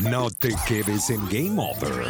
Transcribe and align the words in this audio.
No 0.00 0.30
te 0.30 0.54
quedes 0.66 1.10
en 1.10 1.20
Game 1.28 1.60
Over. 1.60 2.06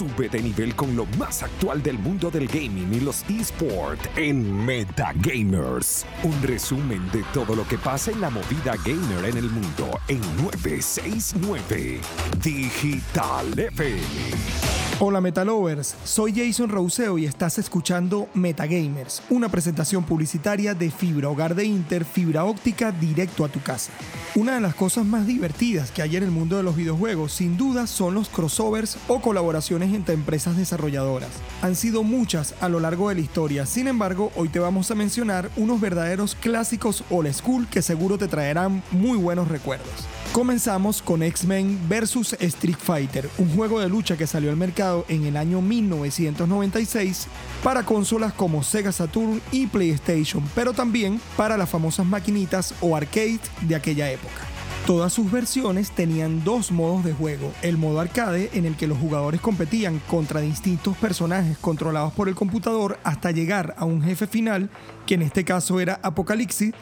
Sube 0.00 0.30
de 0.30 0.40
nivel 0.40 0.74
con 0.74 0.96
lo 0.96 1.04
más 1.18 1.42
actual 1.42 1.82
del 1.82 1.98
mundo 1.98 2.30
del 2.30 2.48
gaming 2.48 2.90
y 2.94 3.00
los 3.00 3.22
esports 3.28 4.08
en 4.16 4.64
Metagamers. 4.64 6.06
Un 6.22 6.42
resumen 6.42 7.06
de 7.12 7.22
todo 7.34 7.54
lo 7.54 7.68
que 7.68 7.76
pasa 7.76 8.10
en 8.10 8.22
la 8.22 8.30
movida 8.30 8.76
gamer 8.82 9.26
en 9.26 9.36
el 9.36 9.50
mundo 9.50 10.00
en 10.08 10.22
969 10.42 12.00
Digital 12.42 13.58
FM. 13.58 14.70
Hola 15.02 15.22
Metalovers, 15.22 15.96
soy 16.04 16.34
Jason 16.34 16.68
Rouseo 16.68 17.16
y 17.16 17.24
estás 17.24 17.56
escuchando 17.56 18.28
Metagamers, 18.34 19.22
una 19.30 19.48
presentación 19.48 20.04
publicitaria 20.04 20.74
de 20.74 20.90
fibra 20.90 21.30
hogar 21.30 21.54
de 21.54 21.64
Inter, 21.64 22.04
fibra 22.04 22.44
óptica 22.44 22.92
directo 22.92 23.46
a 23.46 23.48
tu 23.48 23.62
casa. 23.62 23.92
Una 24.34 24.56
de 24.56 24.60
las 24.60 24.74
cosas 24.74 25.06
más 25.06 25.26
divertidas 25.26 25.90
que 25.90 26.02
hay 26.02 26.16
en 26.16 26.24
el 26.24 26.30
mundo 26.30 26.58
de 26.58 26.62
los 26.62 26.76
videojuegos, 26.76 27.32
sin 27.32 27.56
duda, 27.56 27.86
son 27.86 28.12
los 28.12 28.28
crossovers 28.28 28.98
o 29.08 29.22
colaboraciones 29.22 29.89
entre 29.94 30.14
empresas 30.14 30.56
desarrolladoras. 30.56 31.30
Han 31.62 31.76
sido 31.76 32.02
muchas 32.02 32.54
a 32.60 32.68
lo 32.68 32.80
largo 32.80 33.08
de 33.08 33.16
la 33.16 33.20
historia, 33.20 33.66
sin 33.66 33.88
embargo, 33.88 34.32
hoy 34.36 34.48
te 34.48 34.58
vamos 34.58 34.90
a 34.90 34.94
mencionar 34.94 35.50
unos 35.56 35.80
verdaderos 35.80 36.34
clásicos 36.34 37.04
old 37.10 37.32
school 37.32 37.66
que 37.68 37.82
seguro 37.82 38.18
te 38.18 38.28
traerán 38.28 38.82
muy 38.90 39.18
buenos 39.18 39.48
recuerdos. 39.48 39.88
Comenzamos 40.32 41.02
con 41.02 41.24
X-Men 41.24 41.88
vs 41.88 42.36
Street 42.38 42.76
Fighter, 42.78 43.28
un 43.38 43.54
juego 43.56 43.80
de 43.80 43.88
lucha 43.88 44.16
que 44.16 44.28
salió 44.28 44.50
al 44.50 44.56
mercado 44.56 45.04
en 45.08 45.24
el 45.24 45.36
año 45.36 45.60
1996 45.60 47.26
para 47.64 47.82
consolas 47.82 48.32
como 48.32 48.62
Sega 48.62 48.92
Saturn 48.92 49.42
y 49.50 49.66
PlayStation, 49.66 50.42
pero 50.54 50.72
también 50.72 51.20
para 51.36 51.56
las 51.56 51.68
famosas 51.68 52.06
maquinitas 52.06 52.74
o 52.80 52.96
arcade 52.96 53.40
de 53.62 53.74
aquella 53.74 54.10
época. 54.10 54.59
Todas 54.86 55.12
sus 55.12 55.30
versiones 55.30 55.90
tenían 55.90 56.42
dos 56.42 56.72
modos 56.72 57.04
de 57.04 57.12
juego, 57.12 57.52
el 57.62 57.76
modo 57.76 58.00
arcade 58.00 58.50
en 58.54 58.64
el 58.64 58.76
que 58.76 58.86
los 58.86 58.98
jugadores 58.98 59.40
competían 59.40 60.00
contra 60.08 60.40
distintos 60.40 60.96
personajes 60.96 61.58
controlados 61.58 62.12
por 62.14 62.28
el 62.28 62.34
computador 62.34 62.98
hasta 63.04 63.30
llegar 63.30 63.74
a 63.76 63.84
un 63.84 64.02
jefe 64.02 64.26
final, 64.26 64.70
que 65.06 65.14
en 65.14 65.22
este 65.22 65.44
caso 65.44 65.80
era 65.80 66.00
Apocalipsis, 66.02 66.72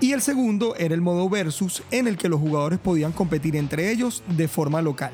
y 0.00 0.12
el 0.12 0.20
segundo 0.20 0.76
era 0.76 0.94
el 0.94 1.00
modo 1.00 1.28
versus 1.28 1.82
en 1.90 2.06
el 2.06 2.18
que 2.18 2.28
los 2.28 2.40
jugadores 2.40 2.78
podían 2.78 3.12
competir 3.12 3.56
entre 3.56 3.90
ellos 3.90 4.22
de 4.28 4.48
forma 4.48 4.82
local. 4.82 5.12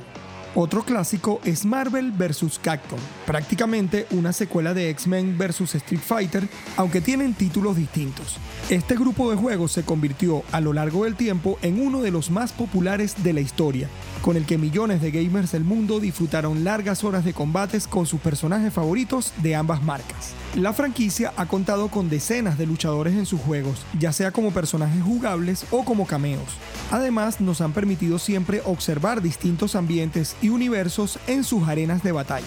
Otro 0.55 0.83
clásico 0.83 1.41
es 1.45 1.65
Marvel 1.65 2.13
vs. 2.13 2.59
Capcom, 2.63 2.99
prácticamente 3.25 4.07
una 4.11 4.35
secuela 4.35 4.75
de 4.75 4.91
X-Men 4.91 5.39
vs. 5.39 5.77
Street 5.77 6.03
Fighter, 6.03 6.47
aunque 6.77 7.01
tienen 7.01 7.33
títulos 7.33 7.75
distintos. 7.75 8.37
Este 8.69 8.95
grupo 8.95 9.31
de 9.31 9.37
juegos 9.37 9.73
se 9.73 9.83
convirtió 9.83 10.43
a 10.53 10.61
lo 10.61 10.75
largo 10.75 11.05
del 11.05 11.17
tiempo 11.17 11.59
en 11.63 11.81
uno 11.81 12.03
de 12.03 12.11
los 12.11 12.31
más 12.31 12.53
populares 12.53 13.23
de 13.23 13.33
la 13.33 13.41
historia, 13.41 13.89
con 14.23 14.37
el 14.37 14.47
que 14.47 14.57
millones 14.57 15.03
de 15.03 15.11
gamers 15.11 15.53
del 15.53 15.65
mundo 15.65 16.01
disfrutaron 16.01 16.65
largas 16.65 17.05
horas 17.05 17.25
de 17.25 17.35
combates 17.35 17.87
con 17.87 18.07
sus 18.07 18.21
personajes 18.21 18.73
favoritos 18.73 19.33
de 19.43 19.57
ambas 19.57 19.83
marcas. 19.83 20.33
La 20.55 20.73
franquicia 20.73 21.33
ha 21.37 21.47
contado 21.47 21.89
con 21.89 22.09
decenas 22.09 22.57
de 22.57 22.67
luchadores 22.67 23.15
en 23.15 23.27
sus 23.27 23.41
juegos, 23.41 23.85
ya 23.99 24.13
sea 24.13 24.31
como 24.31 24.53
personajes 24.53 25.03
jugables 25.03 25.67
o 25.71 25.85
como 25.85 26.07
cameos. 26.07 26.49
Además, 26.91 27.41
nos 27.41 27.61
han 27.61 27.73
permitido 27.73 28.19
siempre 28.19 28.63
observar 28.65 29.23
distintos 29.23 29.75
ambientes 29.75 30.37
y 30.41 30.51
universos 30.51 31.19
en 31.27 31.43
sus 31.43 31.67
arenas 31.69 32.03
de 32.03 32.13
batalla. 32.13 32.47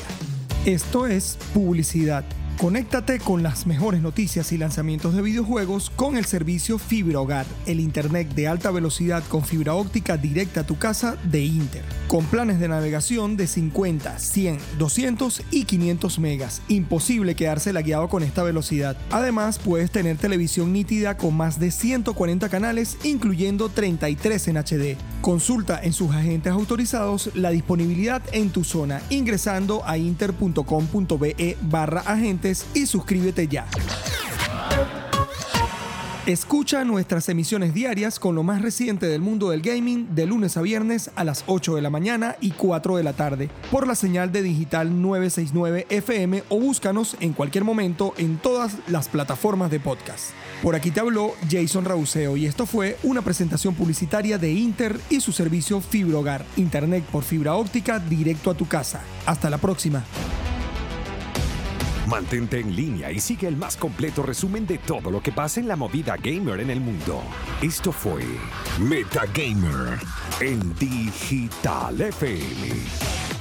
Esto 0.65 1.07
es 1.07 1.37
publicidad. 1.53 2.23
Conéctate 2.59 3.19
con 3.19 3.43
las 3.43 3.67
mejores 3.67 4.01
noticias 4.01 4.53
y 4.53 4.57
lanzamientos 4.57 5.13
de 5.13 5.21
videojuegos 5.21 5.89
con 5.89 6.15
el 6.15 6.23
servicio 6.23 6.77
Fibra 6.77 7.19
Hogar, 7.19 7.45
el 7.65 7.81
internet 7.81 8.33
de 8.33 8.47
alta 8.47 8.71
velocidad 8.71 9.25
con 9.27 9.43
fibra 9.43 9.73
óptica 9.73 10.15
directa 10.15 10.61
a 10.61 10.65
tu 10.65 10.77
casa 10.77 11.17
de 11.25 11.43
Inter, 11.43 11.83
con 12.07 12.23
planes 12.23 12.61
de 12.61 12.69
navegación 12.69 13.35
de 13.35 13.47
50, 13.47 14.19
100, 14.19 14.57
200 14.77 15.41
y 15.51 15.65
500 15.65 16.19
megas. 16.19 16.61
Imposible 16.69 17.35
quedarse 17.35 17.73
lagueado 17.73 18.07
con 18.07 18.23
esta 18.23 18.41
velocidad. 18.43 18.95
Además, 19.11 19.59
puedes 19.59 19.91
tener 19.91 20.15
televisión 20.15 20.71
nítida 20.71 21.17
con 21.17 21.35
más 21.35 21.59
de 21.59 21.71
140 21.71 22.47
canales, 22.47 22.97
incluyendo 23.03 23.67
33 23.67 24.47
en 24.47 24.57
HD. 24.57 24.97
Consulta 25.19 25.83
en 25.83 25.91
sus 25.91 26.11
agentes 26.15 26.53
autorizados 26.53 27.31
la 27.33 27.49
disponibilidad 27.49 28.21
en 28.31 28.49
tu 28.49 28.63
zona 28.63 29.01
ingresando 29.09 29.83
a 29.85 29.97
inter.com.be 29.97 31.57
barra 31.63 32.01
agente 32.01 32.44
y 32.75 32.85
suscríbete 32.85 33.47
ya. 33.47 33.65
Escucha 36.27 36.83
nuestras 36.83 37.29
emisiones 37.29 37.73
diarias 37.75 38.19
con 38.19 38.33
lo 38.33 38.41
más 38.41 38.61
reciente 38.61 39.07
del 39.07 39.21
mundo 39.21 39.49
del 39.49 39.61
gaming 39.61 40.15
de 40.15 40.25
lunes 40.25 40.57
a 40.57 40.61
viernes 40.61 41.11
a 41.15 41.23
las 41.23 41.43
8 41.45 41.75
de 41.75 41.83
la 41.83 41.91
mañana 41.91 42.35
y 42.41 42.51
4 42.51 42.97
de 42.97 43.03
la 43.03 43.13
tarde 43.13 43.49
por 43.71 43.87
la 43.87 43.93
señal 43.93 44.31
de 44.31 44.41
digital 44.41 45.01
969 45.01 45.85
FM 45.89 46.43
o 46.49 46.59
búscanos 46.59 47.15
en 47.19 47.33
cualquier 47.33 47.63
momento 47.63 48.15
en 48.17 48.37
todas 48.37 48.77
las 48.87 49.07
plataformas 49.07 49.69
de 49.69 49.79
podcast. 49.79 50.31
Por 50.63 50.73
aquí 50.73 50.89
te 50.89 50.99
habló 50.99 51.33
Jason 51.49 51.85
Rauseo 51.85 52.37
y 52.37 52.47
esto 52.47 52.65
fue 52.65 52.97
una 53.03 53.21
presentación 53.21 53.75
publicitaria 53.75 54.39
de 54.39 54.51
Inter 54.51 54.99
y 55.11 55.21
su 55.21 55.31
servicio 55.31 55.79
Fibra 55.79 56.17
Hogar, 56.17 56.45
Internet 56.57 57.03
por 57.11 57.23
fibra 57.23 57.53
óptica 57.53 57.99
directo 57.99 58.49
a 58.49 58.55
tu 58.55 58.67
casa. 58.67 59.01
Hasta 59.27 59.51
la 59.51 59.59
próxima. 59.59 60.03
Mantente 62.07 62.59
en 62.59 62.75
línea 62.75 63.11
y 63.11 63.19
sigue 63.19 63.47
el 63.47 63.57
más 63.57 63.77
completo 63.77 64.21
resumen 64.21 64.67
de 64.67 64.77
todo 64.77 65.09
lo 65.09 65.21
que 65.21 65.31
pasa 65.31 65.59
en 65.59 65.67
la 65.67 65.75
movida 65.75 66.17
gamer 66.17 66.59
en 66.59 66.69
el 66.69 66.79
mundo. 66.79 67.21
Esto 67.61 67.91
fue 67.91 68.23
Metagamer 68.79 69.99
en 70.39 70.75
Digital 70.75 71.99
FM. 71.99 73.34